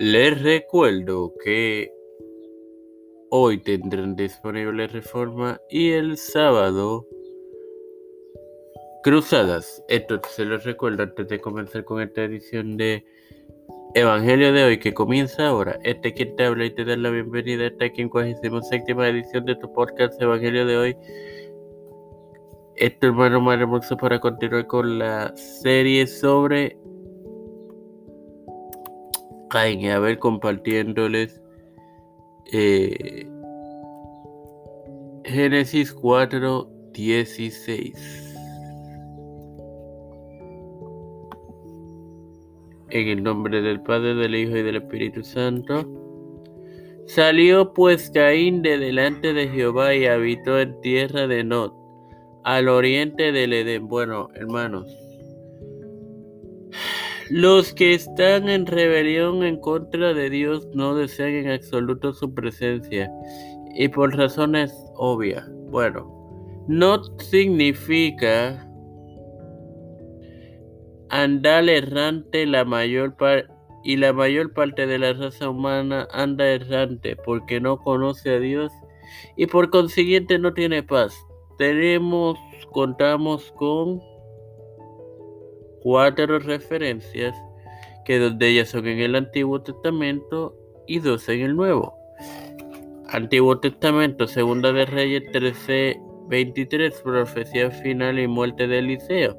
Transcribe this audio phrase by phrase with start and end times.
[0.00, 1.92] Les recuerdo que
[3.30, 7.06] hoy tendrán disponible Reforma y el sábado
[9.04, 9.84] Cruzadas.
[9.88, 13.04] Esto se los recuerdo antes de comenzar con esta edición de
[13.94, 15.78] Evangelio de hoy que comienza ahora.
[15.84, 19.72] Este quien te habla y te da la bienvenida a esta 57 edición de tu
[19.72, 20.96] podcast Evangelio de hoy.
[22.74, 26.78] Esto hermano más hermoso para continuar con la serie sobre
[29.54, 31.40] A ver compartiéndoles
[32.52, 33.24] eh,
[35.24, 38.34] Génesis 4, 16.
[42.90, 45.88] En el nombre del Padre, del Hijo y del Espíritu Santo.
[47.06, 51.72] Salió pues Caín de delante de Jehová y habitó en tierra de Nod,
[52.42, 53.86] al oriente del Edén.
[53.86, 55.03] Bueno, hermanos,
[57.30, 63.10] los que están en rebelión en contra de Dios no desean en absoluto su presencia
[63.74, 65.48] y por razones obvias.
[65.70, 68.68] Bueno, no significa
[71.10, 73.16] andar errante la mayor
[73.84, 78.72] y la mayor parte de la raza humana anda errante porque no conoce a Dios
[79.36, 81.14] y por consiguiente no tiene paz.
[81.58, 82.38] Tenemos,
[82.72, 84.00] contamos con
[85.84, 87.36] cuatro referencias,
[88.06, 90.56] que dos de ellas son en el Antiguo Testamento
[90.86, 91.94] y dos en el Nuevo.
[93.08, 99.36] Antiguo Testamento, Segunda de Reyes 13, 23, profecía final y muerte de Eliseo.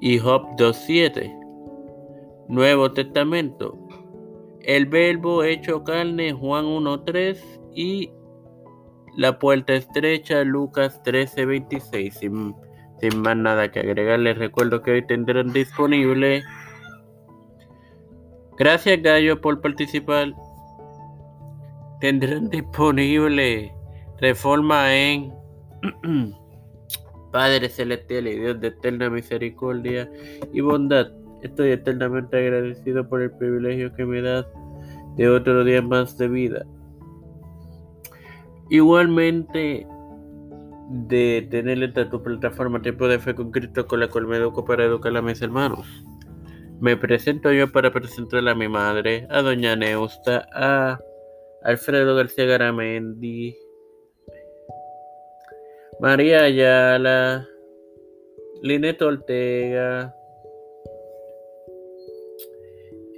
[0.00, 2.46] Y Job 2.7.
[2.48, 3.76] Nuevo Testamento.
[4.60, 7.36] El verbo hecho carne, Juan 1.3
[7.74, 8.12] y
[9.16, 12.71] la puerta estrecha, Lucas 13.26.
[13.02, 16.44] Sin más nada que agregar, les recuerdo que hoy tendrán disponible.
[18.56, 20.32] Gracias Gallo por participar.
[22.00, 23.74] Tendrán disponible
[24.20, 25.32] reforma en
[27.32, 30.08] Padre Celestial y Dios de eterna misericordia
[30.52, 31.10] y bondad.
[31.42, 34.46] Estoy eternamente agradecido por el privilegio que me das
[35.16, 36.64] de otro día más de vida.
[38.70, 39.88] Igualmente,
[40.90, 44.64] de tener esta tu plataforma Tiempo de Fe con Cristo con la cual me educo
[44.64, 45.86] para educar a mis hermanos.
[46.80, 50.98] Me presento yo para presentarle a mi madre, a doña Neusta, a
[51.62, 53.56] Alfredo García Garamendi,
[56.00, 57.46] María Ayala,
[58.62, 60.14] Linet Ortega,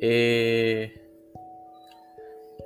[0.02, 1.03] eh,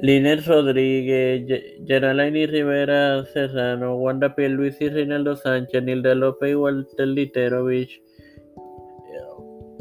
[0.00, 1.44] Liner Rodríguez,
[1.86, 8.00] Geralaini Rivera Serrano, Wanda Luis y Reinaldo Sánchez, Nilda López y Walter Literovich,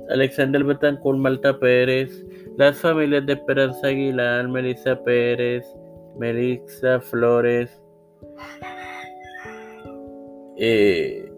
[0.09, 2.25] Alexander Betancourt, Malta Pérez,
[2.57, 5.65] las familias de Esperanza Aguilar, Melissa Pérez,
[6.17, 7.69] Melissa Flores,
[10.57, 11.31] eh,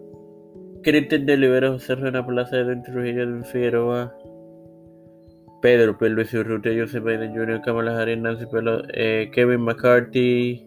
[0.82, 4.16] Cristian de Libero, José Rena Plaza de Trujillo de Figueroa,
[5.60, 6.08] Pedro P.
[6.08, 10.66] Luis Urrutia, Joseph Biden Jr., Kamala Nancy Pelo, eh, Kevin McCarthy,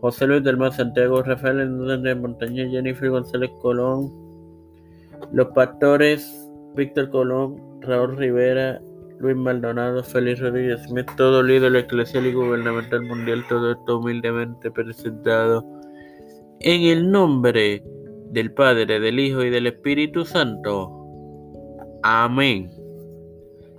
[0.00, 4.12] José Luis del Mar Santiago, Rafael Hernández Montaña, Jennifer González Colón,
[5.32, 8.80] Los Pastores, Víctor Colón, Raúl Rivera,
[9.18, 15.64] Luis Maldonado, Félix Rodríguez Smith, todo líder eclesial y gubernamental mundial, todo esto humildemente presentado
[16.60, 17.82] en el nombre
[18.30, 20.90] del Padre, del Hijo y del Espíritu Santo.
[22.02, 22.70] Amén.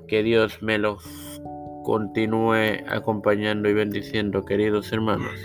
[0.08, 1.42] Que Dios me los
[1.84, 5.40] continúe acompañando y bendiciendo, queridos hermanos.